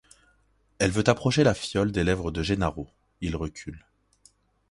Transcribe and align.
Elle 0.79 0.89
veut 0.89 1.07
approcher 1.07 1.43
la 1.43 1.53
fiole 1.53 1.91
des 1.91 2.03
lèvres 2.03 2.31
de 2.31 2.41
Gennaro, 2.41 2.89
il 3.19 3.35
recule. 3.35 3.85